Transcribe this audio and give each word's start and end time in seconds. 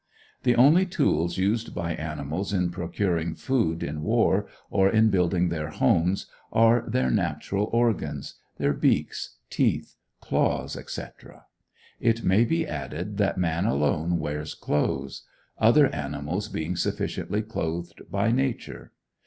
The 0.41 0.55
only 0.55 0.87
tools 0.87 1.37
used 1.37 1.75
by 1.75 1.93
animals 1.93 2.51
in 2.51 2.71
procuring 2.71 3.35
food, 3.35 3.83
in 3.83 4.01
war, 4.01 4.47
or 4.71 4.89
in 4.89 5.11
building 5.11 5.49
their 5.49 5.69
homes, 5.69 6.25
are 6.51 6.83
their 6.89 7.11
natural 7.11 7.69
organs: 7.71 8.33
their 8.57 8.73
beaks, 8.73 9.35
teeth, 9.51 9.97
claws, 10.19 10.75
etc. 10.75 11.45
It 11.99 12.23
may 12.23 12.45
be 12.45 12.65
added 12.65 13.17
that 13.17 13.37
man 13.37 13.67
alone 13.67 14.17
wears 14.17 14.55
clothes; 14.55 15.27
other 15.59 15.85
animals 15.93 16.47
being 16.49 16.75
sufficiently 16.75 17.43
clothed 17.43 18.01
by 18.09 18.31
nature. 18.31 18.93